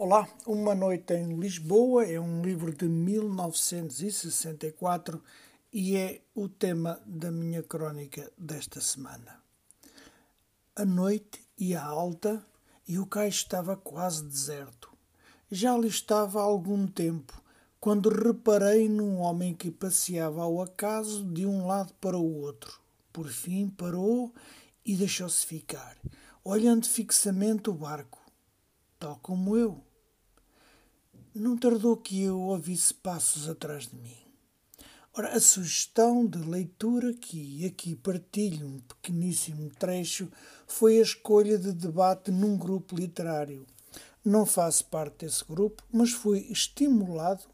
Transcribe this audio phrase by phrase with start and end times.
[0.00, 5.20] Olá, Uma Noite em Lisboa é um livro de 1964
[5.72, 9.42] e é o tema da minha crónica desta semana.
[10.76, 12.46] A noite ia alta
[12.86, 14.88] e o cais estava quase deserto.
[15.50, 17.42] Já ali estava há algum tempo
[17.80, 22.80] quando reparei num homem que passeava ao acaso de um lado para o outro.
[23.12, 24.32] Por fim parou
[24.86, 25.98] e deixou-se ficar,
[26.44, 28.20] olhando fixamente o barco,
[28.96, 29.87] tal como eu.
[31.38, 34.16] Não tardou que eu ouvisse passos atrás de mim.
[35.16, 40.28] Ora, a sugestão de leitura que aqui partilho um pequeníssimo trecho
[40.66, 43.64] foi a escolha de debate num grupo literário.
[44.24, 47.44] Não faço parte desse grupo, mas fui estimulado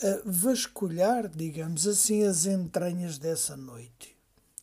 [0.00, 4.16] a vasculhar, digamos assim, as entranhas dessa noite.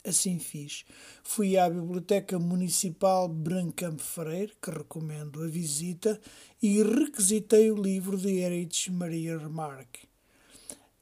[0.06, 0.86] Assim fiz.
[1.24, 6.18] Fui à Biblioteca Municipal Brancamp Freire, que recomendo a visita,
[6.62, 10.08] e requisitei o livro de Erich Maria Remarque.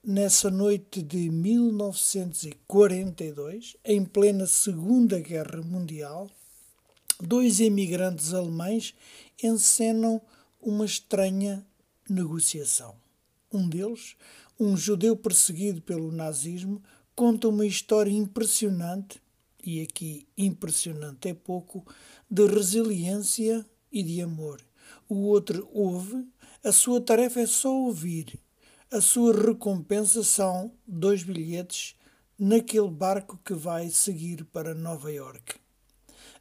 [0.04, 6.28] Nessa noite de 1942, em plena Segunda Guerra Mundial,
[7.22, 8.96] dois imigrantes alemães
[9.44, 10.20] encenam
[10.60, 11.64] uma estranha
[12.10, 12.96] negociação.
[13.52, 14.16] Um deles,
[14.60, 16.82] um judeu perseguido pelo nazismo,
[17.18, 19.20] conta uma história impressionante,
[19.66, 21.84] e aqui impressionante é pouco,
[22.30, 24.62] de resiliência e de amor.
[25.10, 26.28] O outro ouve,
[26.64, 28.40] a sua tarefa é só ouvir.
[28.92, 31.96] A sua recompensa são dois bilhetes
[32.38, 35.56] naquele barco que vai seguir para Nova York.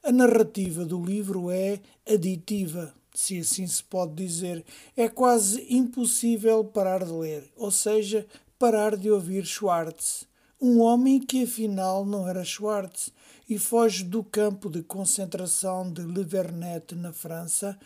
[0.03, 4.63] A narrativa do livro é aditiva, se assim se pode dizer.
[4.95, 8.27] É quase impossível parar de ler, ou seja,
[8.59, 10.27] parar de ouvir Schwartz
[10.61, 13.13] um homem que afinal não era Schwartz
[13.49, 17.79] e foge do campo de concentração de Le Vernet na França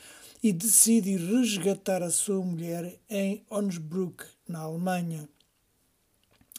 [0.42, 5.28] e decide resgatar a sua mulher em Onsbruck, na Alemanha.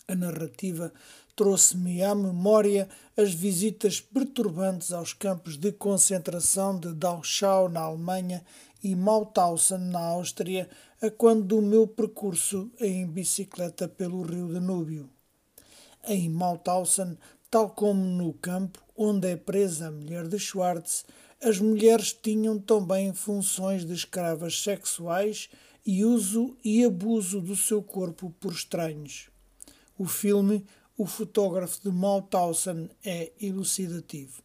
[0.08, 0.92] A narrativa
[1.34, 8.44] trouxe-me à memória as visitas perturbantes aos campos de concentração de Dachau, na Alemanha,
[8.84, 10.70] e Mauthausen, na Áustria,
[11.02, 15.10] a quando do meu percurso em bicicleta pelo rio Danúbio.
[16.06, 17.18] Em Mauthausen,
[17.50, 21.06] tal como no campo onde é presa a mulher de Schwartz,
[21.42, 25.50] as mulheres tinham também funções de escravas sexuais
[25.86, 29.30] e uso e abuso do seu corpo por estranhos.
[29.98, 30.66] O filme
[30.98, 34.44] O Fotógrafo de Mauthausen é elucidativo.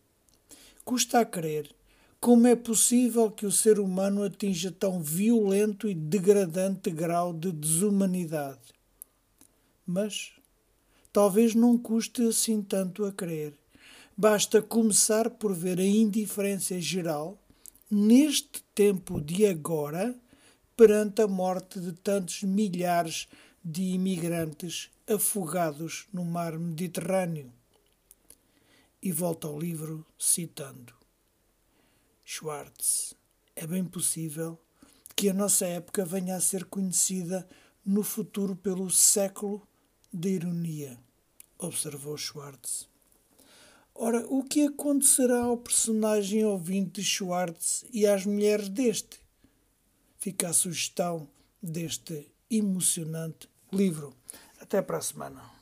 [0.85, 1.75] Custa a crer
[2.19, 8.75] como é possível que o ser humano atinja tão violento e degradante grau de desumanidade.
[9.87, 10.33] Mas
[11.17, 13.59] talvez não custe assim tanto a crer.
[14.15, 17.43] Basta começar por ver a indiferença geral,
[17.91, 20.15] neste tempo de agora,
[20.77, 23.29] perante a morte de tantos milhares
[23.65, 27.51] de imigrantes afogados no mar Mediterrâneo.
[29.03, 30.93] E volta ao livro citando
[32.27, 33.15] Schwartz.
[33.55, 34.61] É bem possível
[35.17, 37.49] que a nossa época venha a ser conhecida
[37.83, 39.67] no futuro pelo século
[40.13, 41.06] de ironia
[41.59, 42.89] observou Schwartz.
[43.95, 49.21] Ora, o que acontecerá ao personagem ouvinte de Schwartz e às mulheres deste?
[50.19, 51.29] Fica a sugestão
[51.63, 54.15] deste emocionante livro.
[54.61, 55.56] Até para a semana.